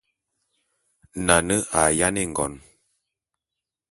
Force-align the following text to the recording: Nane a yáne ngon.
Nane 1.25 1.55
a 1.79 1.81
yáne 1.99 2.21
ngon. 2.31 2.53